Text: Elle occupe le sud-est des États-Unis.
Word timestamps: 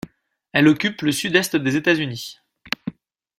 Elle 0.51 0.67
occupe 0.67 1.03
le 1.03 1.11
sud-est 1.11 1.55
des 1.55 1.75
États-Unis. 1.75 2.39